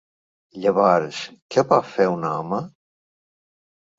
[0.61, 1.19] Llavors,
[1.55, 2.61] què pot fer un home?